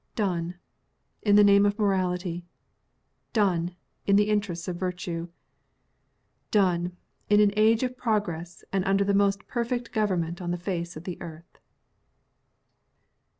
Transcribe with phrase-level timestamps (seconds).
[0.15, 0.55] Done,
[1.21, 2.43] in the name of Morality.
[3.33, 3.75] Done,
[4.07, 5.27] in the interests of Virtue.
[6.49, 6.97] Done,
[7.29, 11.03] in an age of progress, and under the most perfect government on the face of
[11.03, 11.59] the earth.